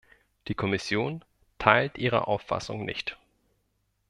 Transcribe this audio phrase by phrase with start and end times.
[0.47, 1.23] Die Kommission
[1.59, 3.19] teilt Ihre Auffassung nicht.